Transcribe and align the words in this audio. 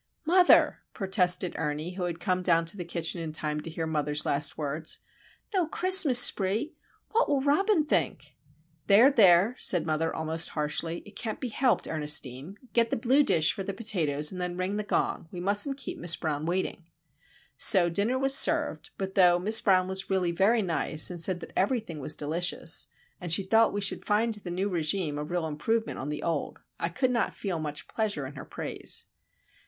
"Mother!" 0.25 0.79
protested 0.95 1.53
Ernie, 1.59 1.91
who 1.93 2.05
had 2.05 2.19
come 2.19 2.41
down 2.41 2.65
to 2.65 2.75
the 2.75 2.83
kitchen 2.83 3.21
in 3.21 3.31
time 3.31 3.61
to 3.61 3.69
hear 3.69 3.85
mother's 3.85 4.25
last 4.25 4.57
words. 4.57 4.97
"No 5.53 5.67
Christmas 5.67 6.17
spree! 6.17 6.73
What 7.11 7.29
will 7.29 7.41
Robin 7.41 7.85
think?" 7.85 8.35
"There, 8.87 9.11
there," 9.11 9.55
said 9.59 9.85
mother, 9.85 10.11
almost 10.11 10.49
harshly. 10.57 11.03
"It 11.05 11.15
can't 11.15 11.39
be 11.39 11.49
helped, 11.49 11.87
Ernestine. 11.87 12.57
Get 12.73 12.89
the 12.89 12.95
blue 12.95 13.21
dish 13.21 13.53
for 13.53 13.61
the 13.61 13.75
potatoes, 13.75 14.31
and 14.31 14.41
then 14.41 14.57
ring 14.57 14.77
the 14.77 14.83
gong. 14.83 15.27
We 15.31 15.39
mustn't 15.39 15.77
keep 15.77 15.99
Miss 15.99 16.15
Brown 16.15 16.47
waiting." 16.47 16.89
So 17.59 17.87
dinner 17.87 18.17
was 18.17 18.33
served; 18.35 18.89
but 18.97 19.13
though 19.13 19.37
Miss 19.37 19.61
Brown 19.61 19.87
was 19.87 20.09
really 20.09 20.31
very 20.31 20.63
nice, 20.63 21.11
and 21.11 21.19
said 21.21 21.41
that 21.41 21.53
everything 21.55 21.99
was 21.99 22.15
"delicious," 22.15 22.87
and 23.19 23.31
she 23.31 23.43
thought 23.43 23.71
we 23.71 23.81
should 23.81 24.03
find 24.03 24.33
the 24.33 24.49
new 24.49 24.67
régime 24.67 25.17
a 25.19 25.23
real 25.23 25.45
improvement 25.45 25.99
on 25.99 26.09
the 26.09 26.23
old, 26.23 26.57
I 26.79 26.89
could 26.89 27.11
not 27.11 27.35
feel 27.35 27.59
much 27.59 27.87
pleasure 27.87 28.25
in 28.25 28.33
her 28.33 28.45
praise. 28.45 29.05